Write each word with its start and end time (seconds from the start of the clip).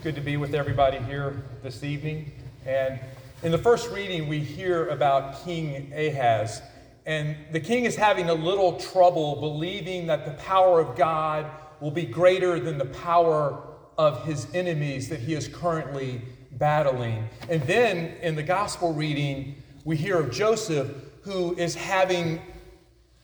It's 0.00 0.04
good 0.06 0.14
to 0.14 0.22
be 0.22 0.38
with 0.38 0.54
everybody 0.54 0.96
here 0.96 1.42
this 1.62 1.84
evening. 1.84 2.32
And 2.64 2.98
in 3.42 3.52
the 3.52 3.58
first 3.58 3.90
reading, 3.90 4.28
we 4.28 4.38
hear 4.38 4.88
about 4.88 5.44
King 5.44 5.92
Ahaz. 5.94 6.62
And 7.04 7.36
the 7.52 7.60
king 7.60 7.84
is 7.84 7.96
having 7.96 8.30
a 8.30 8.32
little 8.32 8.80
trouble 8.80 9.36
believing 9.36 10.06
that 10.06 10.24
the 10.24 10.42
power 10.42 10.80
of 10.80 10.96
God 10.96 11.44
will 11.80 11.90
be 11.90 12.06
greater 12.06 12.58
than 12.58 12.78
the 12.78 12.86
power 12.86 13.62
of 13.98 14.24
his 14.24 14.46
enemies 14.54 15.10
that 15.10 15.20
he 15.20 15.34
is 15.34 15.48
currently 15.48 16.22
battling. 16.52 17.28
And 17.50 17.60
then 17.64 18.14
in 18.22 18.36
the 18.36 18.42
gospel 18.42 18.94
reading, 18.94 19.62
we 19.84 19.98
hear 19.98 20.18
of 20.18 20.30
Joseph 20.30 20.90
who 21.24 21.54
is 21.56 21.74
having 21.74 22.40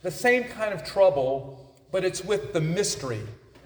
the 0.03 0.11
same 0.11 0.43
kind 0.43 0.75
of 0.75 0.85
trouble, 0.85 1.75
but 1.91 2.05
it's 2.05 2.23
with 2.23 2.53
the 2.53 2.61
mystery 2.61 3.23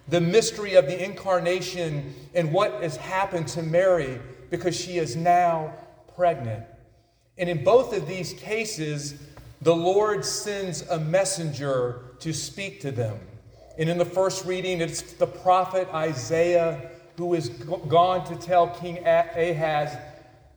the 0.07 0.21
mystery 0.21 0.75
of 0.75 0.87
the 0.87 1.03
incarnation 1.03 2.13
and 2.33 2.51
what 2.51 2.81
has 2.81 2.97
happened 2.97 3.47
to 3.49 3.63
Mary 3.63 4.19
because 4.49 4.75
she 4.75 4.97
is 4.97 5.15
now 5.15 5.73
pregnant. 6.15 6.63
And 7.37 7.49
in 7.49 7.63
both 7.63 7.95
of 7.95 8.07
these 8.07 8.33
cases, 8.33 9.15
the 9.61 9.75
Lord 9.75 10.25
sends 10.25 10.81
a 10.89 10.99
messenger 10.99 12.01
to 12.19 12.33
speak 12.33 12.81
to 12.81 12.91
them. 12.91 13.19
And 13.77 13.89
in 13.89 13.97
the 13.97 14.05
first 14.05 14.45
reading, 14.45 14.81
it's 14.81 15.01
the 15.13 15.27
prophet 15.27 15.87
Isaiah 15.93 16.91
who 17.17 17.33
is 17.35 17.49
gone 17.49 18.25
to 18.25 18.35
tell 18.35 18.67
King 18.67 18.99
Ahaz 19.05 19.95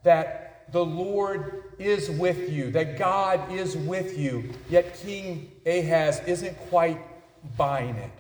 that 0.03 0.73
the 0.73 0.85
Lord 0.85 1.65
is 1.79 2.11
with 2.11 2.51
you, 2.51 2.71
that 2.71 2.99
God 2.99 3.53
is 3.53 3.77
with 3.77 4.19
you. 4.19 4.51
Yet 4.69 4.97
King 4.97 5.53
Ahaz 5.67 6.21
isn't 6.27 6.57
quite 6.69 6.99
buying 7.57 7.95
it. 7.97 8.11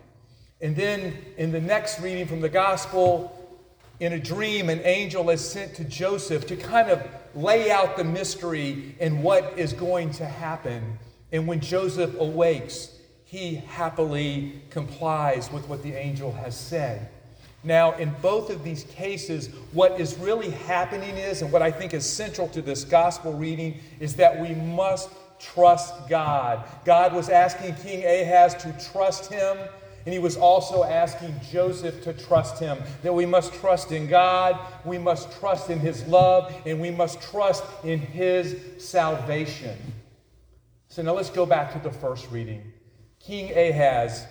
And 0.65 0.75
then 0.75 1.15
in 1.37 1.53
the 1.53 1.61
next 1.61 2.01
reading 2.01 2.27
from 2.27 2.41
the 2.41 2.49
gospel, 2.49 3.61
in 4.01 4.15
a 4.15 4.19
dream, 4.19 4.71
an 4.71 4.81
angel 4.85 5.29
is 5.29 5.47
sent 5.47 5.75
to 5.75 5.85
Joseph 5.85 6.47
to 6.47 6.57
kind 6.57 6.89
of 6.89 7.07
lay 7.35 7.71
out 7.71 7.99
the 7.99 8.05
mystery 8.05 8.97
and 8.99 9.23
what 9.23 9.59
is 9.59 9.75
going 9.75 10.11
to 10.13 10.25
happen. 10.25 10.99
And 11.33 11.47
when 11.47 11.61
Joseph 11.61 12.19
awakes, 12.19 12.97
he 13.27 13.57
happily 13.57 14.63
complies 14.71 15.53
with 15.53 15.69
what 15.69 15.83
the 15.83 15.93
angel 15.93 16.33
has 16.33 16.59
said. 16.59 17.11
Now, 17.63 17.93
in 17.97 18.15
both 18.23 18.49
of 18.49 18.65
these 18.65 18.85
cases, 18.85 19.51
what 19.75 20.01
is 20.01 20.17
really 20.17 20.51
happening 20.51 21.19
is, 21.19 21.43
and 21.43 21.53
what 21.53 21.61
I 21.61 21.71
think 21.71 21.93
is 21.93 22.07
central 22.07 22.49
to 22.49 22.63
this 22.63 22.85
gospel 22.85 23.35
reading, 23.35 23.81
is 24.01 24.17
that 24.17 24.41
we 24.41 24.55
must 24.55 25.11
trust 25.39 26.09
God. 26.09 26.67
God 26.87 27.13
was 27.13 27.29
asking 27.29 27.75
King 27.75 28.03
Ahaz 28.07 28.55
to 28.63 28.75
trust 28.91 29.31
him 29.31 29.59
and 30.05 30.13
he 30.13 30.19
was 30.19 30.37
also 30.37 30.85
asking 30.85 31.35
Joseph 31.51 32.03
to 32.05 32.13
trust 32.13 32.59
him, 32.59 32.79
that 33.03 33.13
we 33.13 33.27
must 33.27 33.55
trust 33.55 33.91
in 33.91 34.07
God, 34.07 34.59
we 34.85 34.99
must 34.99 35.39
trust 35.41 35.71
in 35.71 35.81
his 35.81 36.07
love, 36.07 36.55
and 36.67 36.81
we 36.81 36.91
must 36.91 37.23
trust 37.23 37.65
in 37.85 37.99
his 37.99 38.57
salvation. 38.79 39.77
So 40.89 41.03
now 41.03 41.15
let's 41.15 41.31
go 41.31 41.47
back 41.47 41.73
to 41.73 41.79
the 41.79 41.91
first 41.91 42.31
reading. 42.31 42.73
King 43.19 43.57
Ahaz 43.57 44.27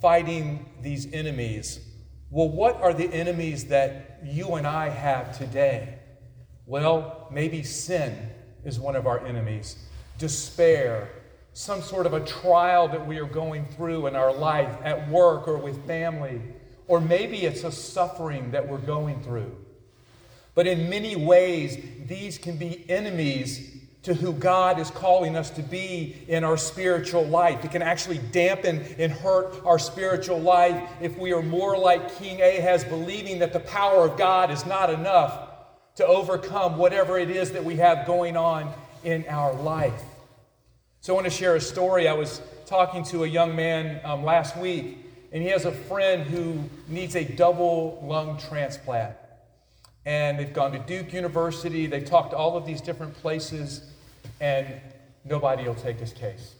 fighting 0.00 0.64
these 0.80 1.12
enemies. 1.12 1.80
Well, 2.30 2.48
what 2.48 2.80
are 2.80 2.94
the 2.94 3.12
enemies 3.12 3.66
that 3.66 4.20
you 4.24 4.54
and 4.54 4.66
I 4.66 4.88
have 4.88 5.36
today? 5.36 5.98
Well, 6.66 7.28
maybe 7.30 7.62
sin 7.62 8.30
is 8.64 8.80
one 8.80 8.96
of 8.96 9.06
our 9.06 9.24
enemies, 9.26 9.76
despair, 10.18 11.10
some 11.58 11.82
sort 11.82 12.06
of 12.06 12.12
a 12.12 12.20
trial 12.20 12.86
that 12.86 13.04
we 13.04 13.18
are 13.18 13.26
going 13.26 13.66
through 13.66 14.06
in 14.06 14.14
our 14.14 14.32
life 14.32 14.72
at 14.84 15.08
work 15.08 15.48
or 15.48 15.56
with 15.56 15.84
family, 15.88 16.40
or 16.86 17.00
maybe 17.00 17.38
it's 17.38 17.64
a 17.64 17.72
suffering 17.72 18.52
that 18.52 18.68
we're 18.68 18.78
going 18.78 19.20
through. 19.24 19.52
But 20.54 20.68
in 20.68 20.88
many 20.88 21.16
ways, 21.16 21.76
these 22.06 22.38
can 22.38 22.58
be 22.58 22.88
enemies 22.88 23.76
to 24.04 24.14
who 24.14 24.34
God 24.34 24.78
is 24.78 24.92
calling 24.92 25.34
us 25.34 25.50
to 25.50 25.62
be 25.62 26.22
in 26.28 26.44
our 26.44 26.56
spiritual 26.56 27.26
life. 27.26 27.64
It 27.64 27.72
can 27.72 27.82
actually 27.82 28.18
dampen 28.30 28.94
and 28.96 29.10
hurt 29.10 29.60
our 29.64 29.80
spiritual 29.80 30.38
life 30.38 30.88
if 31.00 31.18
we 31.18 31.32
are 31.32 31.42
more 31.42 31.76
like 31.76 32.20
King 32.20 32.40
Ahaz, 32.40 32.84
believing 32.84 33.40
that 33.40 33.52
the 33.52 33.58
power 33.58 34.08
of 34.08 34.16
God 34.16 34.52
is 34.52 34.64
not 34.64 34.90
enough 34.90 35.48
to 35.96 36.06
overcome 36.06 36.76
whatever 36.76 37.18
it 37.18 37.30
is 37.30 37.50
that 37.50 37.64
we 37.64 37.74
have 37.78 38.06
going 38.06 38.36
on 38.36 38.72
in 39.02 39.26
our 39.26 39.52
life. 39.54 40.04
So 41.00 41.12
I 41.12 41.14
want 41.14 41.26
to 41.26 41.30
share 41.30 41.54
a 41.54 41.60
story. 41.60 42.08
I 42.08 42.12
was 42.12 42.42
talking 42.66 43.04
to 43.04 43.22
a 43.22 43.26
young 43.26 43.54
man 43.54 44.00
um, 44.04 44.24
last 44.24 44.56
week, 44.56 44.98
and 45.32 45.42
he 45.42 45.48
has 45.50 45.64
a 45.64 45.70
friend 45.70 46.24
who 46.24 46.58
needs 46.88 47.14
a 47.14 47.24
double 47.24 48.02
lung 48.04 48.36
transplant. 48.36 49.14
And 50.04 50.38
they've 50.38 50.52
gone 50.52 50.72
to 50.72 50.78
Duke 50.80 51.12
University, 51.12 51.86
they've 51.86 52.04
talked 52.04 52.32
to 52.32 52.36
all 52.36 52.56
of 52.56 52.66
these 52.66 52.80
different 52.80 53.14
places, 53.14 53.82
and 54.40 54.66
nobody 55.24 55.64
will 55.64 55.74
take 55.76 56.00
his 56.00 56.12
case. 56.12 56.56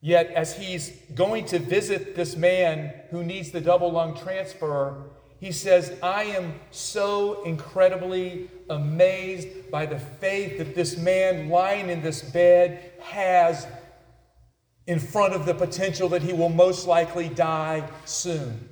Yet, 0.00 0.32
as 0.32 0.56
he's 0.56 0.90
going 1.14 1.44
to 1.46 1.58
visit 1.58 2.16
this 2.16 2.36
man 2.36 2.92
who 3.10 3.22
needs 3.22 3.52
the 3.52 3.60
double 3.60 3.92
lung 3.92 4.16
transfer, 4.16 5.04
he 5.40 5.52
says, 5.52 5.92
I 6.02 6.24
am 6.24 6.54
so 6.70 7.42
incredibly 7.44 8.50
amazed 8.70 9.70
by 9.70 9.86
the 9.86 9.98
faith 9.98 10.58
that 10.58 10.74
this 10.74 10.96
man 10.96 11.48
lying 11.48 11.90
in 11.90 12.02
this 12.02 12.22
bed 12.22 12.92
has 13.00 13.66
in 14.86 14.98
front 14.98 15.34
of 15.34 15.46
the 15.46 15.54
potential 15.54 16.08
that 16.10 16.22
he 16.22 16.32
will 16.32 16.48
most 16.48 16.86
likely 16.86 17.28
die 17.28 17.88
soon. 18.04 18.68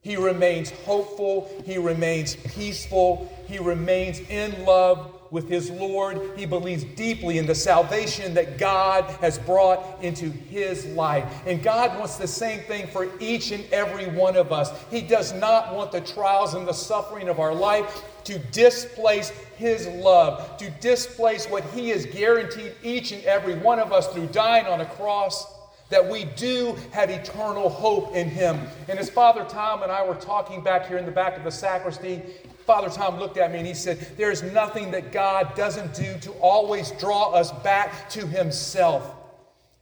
He 0.00 0.16
remains 0.16 0.70
hopeful, 0.70 1.50
he 1.64 1.78
remains 1.78 2.36
peaceful, 2.36 3.32
he 3.46 3.58
remains 3.58 4.20
in 4.20 4.64
love 4.64 5.13
with 5.30 5.48
his 5.48 5.70
Lord. 5.70 6.20
He 6.36 6.46
believes 6.46 6.84
deeply 6.84 7.38
in 7.38 7.46
the 7.46 7.54
salvation 7.54 8.34
that 8.34 8.58
God 8.58 9.04
has 9.20 9.38
brought 9.38 10.02
into 10.02 10.30
his 10.30 10.86
life. 10.86 11.24
And 11.46 11.62
God 11.62 11.98
wants 11.98 12.16
the 12.16 12.26
same 12.26 12.60
thing 12.60 12.86
for 12.86 13.08
each 13.20 13.50
and 13.50 13.64
every 13.72 14.06
one 14.06 14.36
of 14.36 14.52
us. 14.52 14.70
He 14.90 15.00
does 15.00 15.32
not 15.32 15.74
want 15.74 15.92
the 15.92 16.00
trials 16.00 16.54
and 16.54 16.66
the 16.66 16.72
suffering 16.72 17.28
of 17.28 17.40
our 17.40 17.54
life 17.54 18.04
to 18.24 18.38
displace 18.38 19.30
his 19.56 19.86
love, 19.88 20.56
to 20.56 20.70
displace 20.80 21.46
what 21.46 21.64
he 21.70 21.90
has 21.90 22.06
guaranteed 22.06 22.72
each 22.82 23.12
and 23.12 23.22
every 23.24 23.54
one 23.54 23.78
of 23.78 23.92
us 23.92 24.08
through 24.08 24.26
dying 24.28 24.66
on 24.66 24.80
a 24.80 24.86
cross 24.86 25.54
that 25.90 26.08
we 26.08 26.24
do 26.24 26.76
have 26.92 27.10
eternal 27.10 27.68
hope 27.68 28.14
in 28.14 28.28
him. 28.28 28.58
And 28.88 28.98
as 28.98 29.10
Father 29.10 29.44
Tom 29.44 29.82
and 29.82 29.92
I 29.92 30.04
were 30.06 30.14
talking 30.14 30.62
back 30.62 30.88
here 30.88 30.96
in 30.96 31.04
the 31.04 31.12
back 31.12 31.36
of 31.36 31.44
the 31.44 31.50
sacristy, 31.50 32.22
Father 32.66 32.88
Tom 32.88 33.18
looked 33.18 33.36
at 33.36 33.52
me 33.52 33.58
and 33.58 33.66
he 33.66 33.74
said, 33.74 33.98
There's 34.16 34.42
nothing 34.42 34.90
that 34.92 35.12
God 35.12 35.54
doesn't 35.54 35.94
do 35.94 36.18
to 36.20 36.30
always 36.40 36.90
draw 36.92 37.30
us 37.32 37.52
back 37.62 38.08
to 38.10 38.26
himself. 38.26 39.14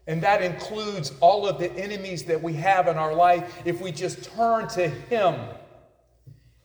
And 0.08 0.22
that 0.22 0.42
includes 0.42 1.12
all 1.20 1.46
of 1.46 1.58
the 1.58 1.72
enemies 1.74 2.24
that 2.24 2.42
we 2.42 2.54
have 2.54 2.88
in 2.88 2.96
our 2.96 3.14
life. 3.14 3.62
If 3.64 3.80
we 3.80 3.92
just 3.92 4.24
turn 4.34 4.66
to 4.70 4.88
him, 4.88 5.36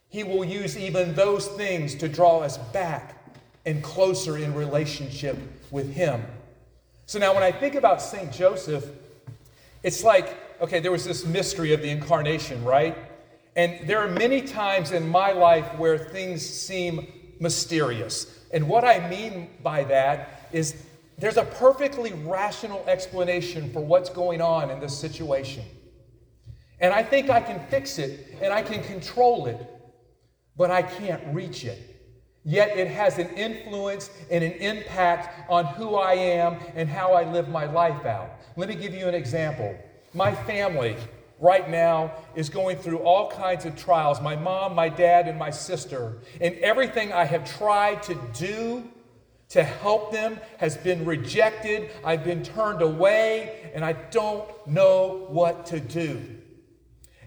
he 0.09 0.23
will 0.23 0.43
use 0.43 0.75
even 0.77 1.13
those 1.13 1.47
things 1.47 1.93
to 1.95 2.07
draw 2.07 2.39
us 2.39 2.57
back 2.57 3.23
and 3.65 3.83
closer 3.83 4.37
in 4.37 4.55
relationship 4.55 5.37
with 5.69 5.93
him. 5.93 6.23
So 7.05 7.19
now, 7.19 7.33
when 7.33 7.43
I 7.43 7.51
think 7.51 7.75
about 7.75 8.01
St. 8.01 8.31
Joseph, 8.31 8.89
it's 9.83 10.03
like, 10.03 10.35
okay, 10.59 10.79
there 10.79 10.91
was 10.91 11.05
this 11.05 11.25
mystery 11.25 11.73
of 11.73 11.81
the 11.81 11.89
incarnation, 11.89 12.63
right? 12.63 12.97
And 13.57 13.87
there 13.87 13.99
are 13.99 14.07
many 14.07 14.41
times 14.41 14.91
in 14.91 15.09
my 15.09 15.31
life 15.31 15.65
where 15.79 15.97
things 15.97 16.47
seem 16.47 17.07
mysterious. 17.39 18.45
And 18.53 18.69
what 18.69 18.85
I 18.85 19.09
mean 19.09 19.49
by 19.63 19.83
that 19.85 20.47
is 20.51 20.85
there's 21.17 21.37
a 21.37 21.43
perfectly 21.43 22.13
rational 22.13 22.85
explanation 22.87 23.73
for 23.73 23.83
what's 23.83 24.11
going 24.11 24.41
on 24.41 24.69
in 24.69 24.79
this 24.79 24.97
situation. 24.97 25.65
And 26.79 26.93
I 26.93 27.01
think 27.01 27.31
I 27.31 27.41
can 27.41 27.59
fix 27.67 27.97
it 27.97 28.37
and 28.41 28.53
I 28.53 28.61
can 28.61 28.83
control 28.83 29.47
it, 29.47 29.59
but 30.55 30.69
I 30.69 30.83
can't 30.83 31.23
reach 31.33 31.65
it. 31.65 31.95
Yet 32.43 32.77
it 32.77 32.87
has 32.87 33.17
an 33.17 33.29
influence 33.29 34.11
and 34.29 34.43
an 34.43 34.53
impact 34.53 35.49
on 35.49 35.65
who 35.65 35.95
I 35.95 36.13
am 36.13 36.59
and 36.75 36.87
how 36.87 37.13
I 37.13 37.29
live 37.29 37.49
my 37.49 37.65
life 37.65 38.05
out. 38.05 38.29
Let 38.55 38.69
me 38.69 38.75
give 38.75 38.93
you 38.93 39.07
an 39.07 39.15
example. 39.15 39.75
My 40.13 40.33
family, 40.33 40.95
right 41.39 41.69
now 41.69 42.13
is 42.35 42.49
going 42.49 42.77
through 42.77 42.99
all 42.99 43.29
kinds 43.29 43.65
of 43.65 43.75
trials 43.75 44.21
my 44.21 44.35
mom, 44.35 44.75
my 44.75 44.89
dad, 44.89 45.27
and 45.27 45.37
my 45.37 45.49
sister. 45.49 46.17
And 46.41 46.55
everything 46.55 47.13
I 47.13 47.25
have 47.25 47.45
tried 47.57 48.03
to 48.03 48.15
do 48.33 48.83
to 49.49 49.63
help 49.63 50.11
them 50.11 50.39
has 50.57 50.75
been 50.75 51.05
rejected. 51.05 51.91
I've 52.03 52.23
been 52.23 52.43
turned 52.43 52.81
away, 52.81 53.71
and 53.73 53.85
I 53.85 53.93
don't 53.93 54.49
know 54.67 55.27
what 55.29 55.65
to 55.67 55.79
do. 55.79 56.21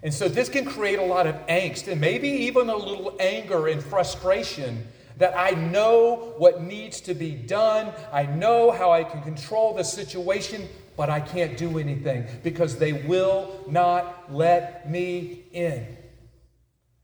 And 0.03 0.13
so 0.13 0.27
this 0.27 0.49
can 0.49 0.65
create 0.65 0.99
a 0.99 1.03
lot 1.03 1.27
of 1.27 1.35
angst 1.47 1.87
and 1.87 2.01
maybe 2.01 2.27
even 2.27 2.69
a 2.69 2.75
little 2.75 3.15
anger 3.19 3.67
and 3.67 3.83
frustration 3.83 4.87
that 5.17 5.37
I 5.37 5.51
know 5.51 6.33
what 6.37 6.63
needs 6.63 7.01
to 7.01 7.13
be 7.13 7.31
done. 7.31 7.93
I 8.11 8.25
know 8.25 8.71
how 8.71 8.91
I 8.91 9.03
can 9.03 9.21
control 9.21 9.75
the 9.75 9.83
situation, 9.83 10.67
but 11.01 11.09
I 11.09 11.19
can't 11.19 11.57
do 11.57 11.79
anything 11.79 12.27
because 12.43 12.77
they 12.77 12.93
will 12.93 13.49
not 13.67 14.31
let 14.31 14.87
me 14.87 15.45
in. 15.51 15.97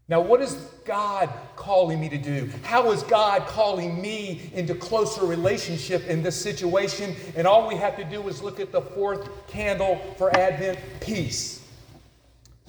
Now, 0.07 0.21
what 0.21 0.39
is 0.39 0.53
God 0.85 1.31
calling 1.55 1.99
me 1.99 2.07
to 2.09 2.17
do? 2.19 2.47
How 2.61 2.91
is 2.91 3.01
God 3.01 3.47
calling 3.47 3.99
me 3.99 4.51
into 4.53 4.75
closer 4.75 5.25
relationship 5.25 6.05
in 6.05 6.21
this 6.21 6.39
situation? 6.39 7.15
And 7.35 7.47
all 7.47 7.67
we 7.67 7.73
have 7.73 7.97
to 7.97 8.03
do 8.03 8.27
is 8.27 8.43
look 8.43 8.59
at 8.59 8.71
the 8.71 8.81
fourth 8.81 9.47
candle 9.47 9.99
for 10.15 10.29
Advent 10.37 10.77
peace. 10.99 11.67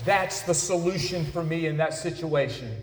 That's 0.07 0.41
the 0.41 0.55
solution 0.55 1.27
for 1.27 1.45
me 1.45 1.67
in 1.67 1.77
that 1.77 1.93
situation. 1.93 2.75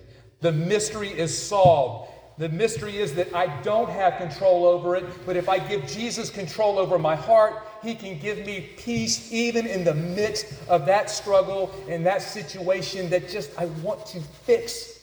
The 0.42 0.52
mystery 0.52 1.10
is 1.10 1.36
solved. 1.36 2.12
The 2.38 2.50
mystery 2.50 2.98
is 2.98 3.16
that 3.16 3.34
I 3.34 3.48
don't 3.62 3.90
have 3.90 4.18
control 4.18 4.66
over 4.66 4.96
it, 4.98 5.06
but 5.26 5.38
if 5.38 5.48
I 5.48 5.58
give 5.58 5.88
Jesus 5.88 6.30
control 6.30 6.78
over 6.78 7.00
my 7.00 7.16
heart, 7.16 7.66
He 7.82 7.96
can 7.96 8.20
give 8.20 8.46
me 8.46 8.72
peace 8.78 9.32
even 9.32 9.66
in 9.66 9.86
the 9.86 9.94
midst 9.94 10.54
of 10.68 10.86
that 10.86 11.10
struggle 11.10 11.74
and 11.88 12.06
that 12.06 12.22
situation 12.22 13.10
that 13.10 13.30
just 13.30 13.58
I 13.58 13.66
want 13.66 14.06
to 14.08 14.20
fix, 14.20 15.00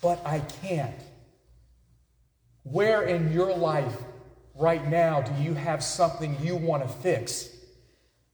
but 0.00 0.24
I 0.24 0.40
can't. 0.62 0.94
Where 2.62 3.02
in 3.02 3.32
your 3.32 3.54
life 3.54 3.96
right 4.54 4.86
now 4.88 5.20
do 5.20 5.42
you 5.42 5.52
have 5.52 5.84
something 5.84 6.36
you 6.42 6.56
want 6.56 6.82
to 6.82 6.88
fix? 6.88 7.50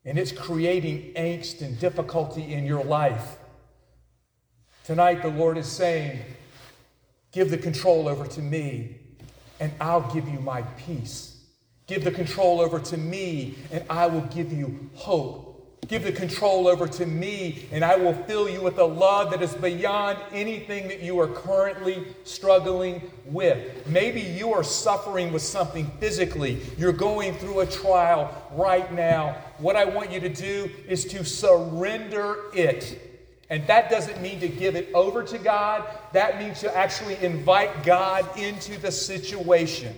And 0.04 0.16
it's 0.16 0.32
creating 0.32 1.12
angst 1.14 1.60
and 1.60 1.78
difficulty 1.78 2.54
in 2.54 2.64
your 2.64 2.84
life. 2.84 3.36
Tonight, 4.84 5.22
the 5.22 5.28
Lord 5.28 5.58
is 5.58 5.66
saying, 5.66 6.20
Give 7.32 7.50
the 7.50 7.56
control 7.56 8.08
over 8.08 8.26
to 8.26 8.42
me, 8.42 8.96
and 9.58 9.72
I'll 9.80 10.12
give 10.12 10.28
you 10.28 10.38
my 10.40 10.60
peace. 10.86 11.40
Give 11.86 12.04
the 12.04 12.10
control 12.10 12.60
over 12.60 12.78
to 12.78 12.96
me, 12.98 13.54
and 13.72 13.84
I 13.88 14.06
will 14.06 14.20
give 14.22 14.52
you 14.52 14.90
hope. 14.94 15.48
Give 15.88 16.04
the 16.04 16.12
control 16.12 16.68
over 16.68 16.86
to 16.86 17.06
me, 17.06 17.66
and 17.72 17.82
I 17.84 17.96
will 17.96 18.12
fill 18.12 18.48
you 18.48 18.60
with 18.60 18.78
a 18.78 18.84
love 18.84 19.30
that 19.30 19.42
is 19.42 19.52
beyond 19.54 20.18
anything 20.30 20.88
that 20.88 21.00
you 21.00 21.18
are 21.20 21.26
currently 21.26 22.04
struggling 22.24 23.10
with. 23.24 23.86
Maybe 23.88 24.20
you 24.20 24.52
are 24.52 24.62
suffering 24.62 25.32
with 25.32 25.42
something 25.42 25.90
physically. 25.98 26.60
You're 26.78 26.92
going 26.92 27.34
through 27.34 27.60
a 27.60 27.66
trial 27.66 28.30
right 28.52 28.92
now. 28.92 29.36
What 29.58 29.74
I 29.74 29.84
want 29.84 30.12
you 30.12 30.20
to 30.20 30.28
do 30.28 30.70
is 30.86 31.04
to 31.06 31.24
surrender 31.24 32.36
it 32.54 33.11
and 33.52 33.66
that 33.66 33.90
doesn't 33.90 34.22
mean 34.22 34.40
to 34.40 34.48
give 34.48 34.76
it 34.76 34.88
over 34.94 35.22
to 35.22 35.36
God, 35.36 35.84
that 36.14 36.38
means 36.38 36.60
to 36.60 36.74
actually 36.74 37.22
invite 37.22 37.84
God 37.84 38.26
into 38.38 38.80
the 38.80 38.90
situation. 38.90 39.94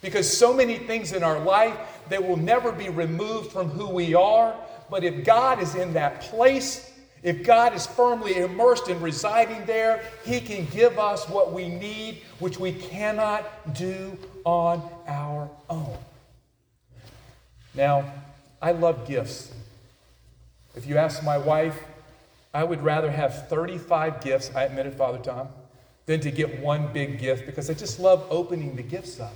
Because 0.00 0.26
so 0.26 0.54
many 0.54 0.78
things 0.78 1.12
in 1.12 1.22
our 1.22 1.38
life 1.38 1.76
that 2.08 2.26
will 2.26 2.38
never 2.38 2.72
be 2.72 2.88
removed 2.88 3.52
from 3.52 3.68
who 3.68 3.90
we 3.90 4.14
are, 4.14 4.56
but 4.88 5.04
if 5.04 5.22
God 5.22 5.62
is 5.62 5.74
in 5.74 5.92
that 5.92 6.22
place, 6.22 6.90
if 7.22 7.42
God 7.42 7.74
is 7.74 7.86
firmly 7.86 8.38
immersed 8.38 8.88
and 8.88 9.02
residing 9.02 9.66
there, 9.66 10.02
He 10.24 10.40
can 10.40 10.64
give 10.72 10.98
us 10.98 11.28
what 11.28 11.52
we 11.52 11.68
need, 11.68 12.22
which 12.38 12.58
we 12.58 12.72
cannot 12.72 13.74
do 13.74 14.16
on 14.44 14.82
our 15.06 15.50
own. 15.68 15.98
Now, 17.74 18.10
I 18.62 18.72
love 18.72 19.06
gifts. 19.06 19.52
If 20.74 20.86
you 20.86 20.96
ask 20.96 21.22
my 21.22 21.36
wife, 21.36 21.78
I 22.58 22.64
would 22.64 22.82
rather 22.82 23.08
have 23.08 23.46
35 23.46 24.20
gifts, 24.20 24.50
I 24.52 24.64
admitted, 24.64 24.96
Father 24.96 25.18
Tom, 25.18 25.46
than 26.06 26.18
to 26.18 26.32
get 26.32 26.58
one 26.58 26.92
big 26.92 27.20
gift 27.20 27.46
because 27.46 27.70
I 27.70 27.74
just 27.74 28.00
love 28.00 28.26
opening 28.30 28.74
the 28.74 28.82
gifts 28.82 29.20
up. 29.20 29.32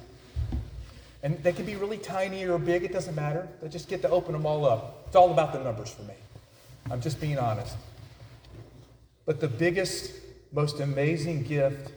And 1.22 1.40
they 1.44 1.52
can 1.52 1.64
be 1.64 1.76
really 1.76 1.98
tiny 1.98 2.44
or 2.44 2.58
big, 2.58 2.82
it 2.82 2.92
doesn't 2.92 3.14
matter. 3.14 3.46
I 3.64 3.68
just 3.68 3.88
get 3.88 4.02
to 4.02 4.10
open 4.10 4.32
them 4.32 4.44
all 4.44 4.64
up. 4.64 5.04
It's 5.06 5.14
all 5.14 5.30
about 5.30 5.52
the 5.52 5.60
numbers 5.60 5.88
for 5.88 6.02
me. 6.02 6.14
I'm 6.90 7.00
just 7.00 7.20
being 7.20 7.38
honest. 7.38 7.76
But 9.24 9.38
the 9.38 9.46
biggest, 9.46 10.14
most 10.50 10.80
amazing 10.80 11.44
gift 11.44 11.92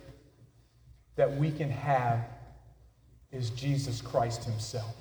that 1.15 1.35
we 1.37 1.49
can 1.49 1.71
have 1.71 2.23
is 3.31 3.49
Jesus 3.49 3.99
Christ 3.99 4.43
Himself. 4.43 4.95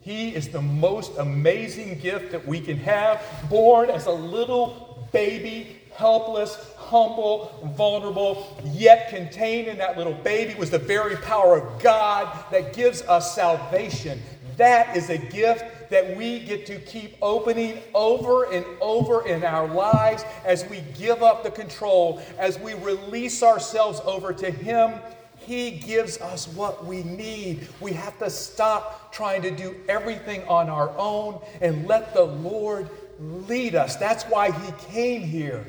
He 0.00 0.34
is 0.34 0.48
the 0.48 0.62
most 0.62 1.16
amazing 1.18 1.98
gift 2.00 2.32
that 2.32 2.46
we 2.48 2.60
can 2.60 2.78
have, 2.78 3.22
born 3.48 3.90
as 3.90 4.06
a 4.06 4.12
little 4.12 4.87
baby, 5.12 5.76
helpless, 5.94 6.72
humble, 6.76 7.72
vulnerable, 7.76 8.56
yet 8.64 9.08
contained 9.08 9.68
in 9.68 9.78
that 9.78 9.98
little 9.98 10.14
baby 10.14 10.54
was 10.54 10.70
the 10.70 10.78
very 10.78 11.16
power 11.16 11.58
of 11.58 11.82
God 11.82 12.44
that 12.50 12.72
gives 12.72 13.02
us 13.02 13.34
salvation. 13.34 14.20
That 14.56 14.96
is 14.96 15.10
a 15.10 15.18
gift 15.18 15.90
that 15.90 16.16
we 16.16 16.40
get 16.40 16.66
to 16.66 16.78
keep 16.80 17.16
opening 17.22 17.80
over 17.94 18.50
and 18.52 18.64
over 18.80 19.26
in 19.26 19.44
our 19.44 19.66
lives 19.68 20.24
as 20.44 20.68
we 20.68 20.82
give 20.98 21.22
up 21.22 21.42
the 21.42 21.50
control, 21.50 22.20
as 22.38 22.58
we 22.58 22.74
release 22.74 23.42
ourselves 23.42 24.00
over 24.04 24.32
to 24.32 24.50
Him 24.50 25.00
he 25.48 25.70
gives 25.70 26.18
us 26.20 26.46
what 26.48 26.84
we 26.84 27.02
need. 27.02 27.68
We 27.80 27.94
have 27.94 28.18
to 28.18 28.28
stop 28.28 29.10
trying 29.14 29.40
to 29.42 29.50
do 29.50 29.74
everything 29.88 30.46
on 30.46 30.68
our 30.68 30.92
own 30.98 31.40
and 31.62 31.86
let 31.86 32.12
the 32.12 32.24
Lord 32.24 32.90
lead 33.18 33.74
us. 33.74 33.96
That's 33.96 34.24
why 34.24 34.50
He 34.50 34.72
came 34.92 35.22
here. 35.22 35.64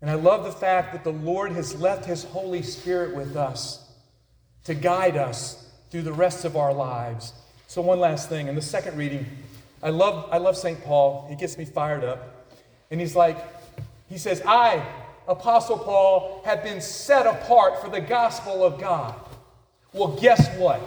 And 0.00 0.10
I 0.10 0.14
love 0.14 0.44
the 0.44 0.52
fact 0.52 0.92
that 0.92 1.04
the 1.04 1.12
Lord 1.12 1.52
has 1.52 1.80
left 1.80 2.04
His 2.04 2.24
Holy 2.24 2.62
Spirit 2.62 3.14
with 3.14 3.36
us 3.36 3.88
to 4.64 4.74
guide 4.74 5.16
us 5.16 5.70
through 5.90 6.02
the 6.02 6.12
rest 6.12 6.44
of 6.44 6.56
our 6.56 6.72
lives. 6.72 7.32
So, 7.68 7.82
one 7.82 8.00
last 8.00 8.28
thing. 8.28 8.48
In 8.48 8.54
the 8.54 8.62
second 8.62 8.96
reading, 8.96 9.26
I 9.82 9.90
love, 9.90 10.28
I 10.30 10.38
love 10.38 10.56
St. 10.56 10.82
Paul. 10.84 11.26
He 11.28 11.36
gets 11.36 11.58
me 11.58 11.64
fired 11.64 12.04
up. 12.04 12.46
And 12.90 13.00
he's 13.00 13.16
like, 13.16 13.38
he 14.08 14.18
says, 14.18 14.42
I, 14.46 14.84
Apostle 15.26 15.78
Paul, 15.78 16.42
have 16.44 16.62
been 16.62 16.80
set 16.80 17.26
apart 17.26 17.80
for 17.80 17.88
the 17.88 18.00
gospel 18.00 18.64
of 18.64 18.78
God. 18.78 19.14
Well, 19.92 20.18
guess 20.20 20.48
what? 20.58 20.80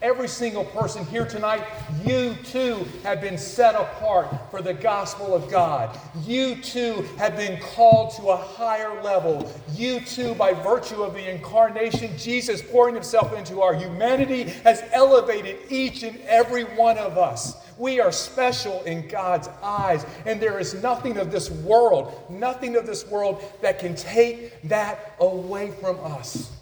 Every 0.00 0.28
single 0.28 0.64
person 0.64 1.04
here 1.06 1.26
tonight, 1.26 1.64
you 2.04 2.36
too 2.44 2.86
have 3.02 3.20
been 3.20 3.36
set 3.36 3.74
apart 3.74 4.28
for 4.48 4.62
the 4.62 4.72
gospel 4.72 5.34
of 5.34 5.50
God. 5.50 5.98
You 6.24 6.54
too 6.54 7.04
have 7.18 7.36
been 7.36 7.60
called 7.60 8.14
to 8.14 8.28
a 8.28 8.36
higher 8.36 9.02
level. 9.02 9.52
You 9.74 9.98
too, 9.98 10.34
by 10.36 10.52
virtue 10.52 11.02
of 11.02 11.14
the 11.14 11.28
incarnation, 11.28 12.16
Jesus 12.16 12.62
pouring 12.62 12.94
himself 12.94 13.36
into 13.36 13.60
our 13.60 13.74
humanity, 13.74 14.44
has 14.62 14.84
elevated 14.92 15.58
each 15.68 16.04
and 16.04 16.20
every 16.28 16.62
one 16.62 16.96
of 16.96 17.18
us. 17.18 17.56
We 17.76 17.98
are 17.98 18.12
special 18.12 18.84
in 18.84 19.08
God's 19.08 19.48
eyes, 19.64 20.06
and 20.26 20.40
there 20.40 20.60
is 20.60 20.80
nothing 20.80 21.16
of 21.16 21.32
this 21.32 21.50
world, 21.50 22.22
nothing 22.30 22.76
of 22.76 22.86
this 22.86 23.04
world 23.08 23.42
that 23.62 23.80
can 23.80 23.96
take 23.96 24.62
that 24.68 25.16
away 25.18 25.72
from 25.72 25.98
us. 26.04 26.52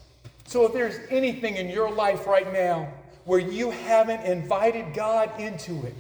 So 0.47 0.65
if 0.65 0.73
there's 0.73 0.97
anything 1.11 1.57
in 1.57 1.69
your 1.69 1.91
life 1.91 2.27
right 2.27 2.51
now 2.51 2.89
where 3.27 3.41
you 3.41 3.73
haven't 3.73 4.25
invited 4.25 4.95
God 4.95 5.39
into 5.39 5.85
it, 5.85 5.95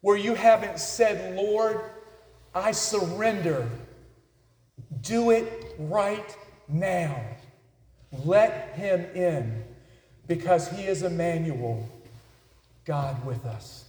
where 0.00 0.16
you 0.16 0.34
haven't 0.34 0.80
said, 0.80 1.36
Lord, 1.36 1.80
I 2.52 2.72
surrender, 2.72 3.70
do 5.00 5.30
it 5.30 5.76
right 5.78 6.36
now. 6.68 7.18
Let 8.24 8.74
him 8.74 9.04
in 9.14 9.64
because 10.26 10.68
he 10.68 10.86
is 10.86 11.04
Emmanuel, 11.04 11.88
God 12.84 13.24
with 13.24 13.46
us. 13.46 13.84